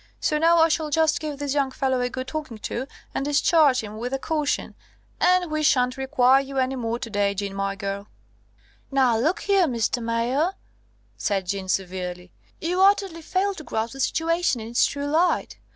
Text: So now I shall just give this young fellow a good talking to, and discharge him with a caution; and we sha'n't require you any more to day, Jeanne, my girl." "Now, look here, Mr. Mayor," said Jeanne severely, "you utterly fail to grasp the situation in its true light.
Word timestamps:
So 0.19 0.39
now 0.39 0.57
I 0.57 0.67
shall 0.67 0.89
just 0.89 1.19
give 1.19 1.37
this 1.37 1.53
young 1.53 1.69
fellow 1.69 2.01
a 2.01 2.09
good 2.09 2.25
talking 2.27 2.57
to, 2.57 2.87
and 3.13 3.23
discharge 3.23 3.81
him 3.83 3.97
with 3.99 4.15
a 4.15 4.17
caution; 4.17 4.73
and 5.19 5.51
we 5.51 5.61
sha'n't 5.61 5.95
require 5.95 6.41
you 6.41 6.57
any 6.57 6.75
more 6.75 6.97
to 6.97 7.07
day, 7.11 7.35
Jeanne, 7.35 7.53
my 7.53 7.75
girl." 7.75 8.07
"Now, 8.89 9.15
look 9.19 9.41
here, 9.41 9.67
Mr. 9.67 10.01
Mayor," 10.01 10.53
said 11.17 11.45
Jeanne 11.45 11.69
severely, 11.69 12.33
"you 12.59 12.81
utterly 12.81 13.21
fail 13.21 13.53
to 13.53 13.63
grasp 13.63 13.93
the 13.93 13.99
situation 13.99 14.59
in 14.59 14.69
its 14.69 14.87
true 14.87 15.05
light. 15.05 15.57